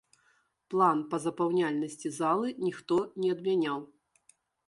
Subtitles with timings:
[0.73, 3.79] План па запаўняльнасці залы ніхто не адмяняў.